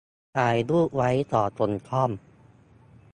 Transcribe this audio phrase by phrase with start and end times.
[0.37, 2.11] ถ่ายรูปไว้ก่อนส่งซ่อม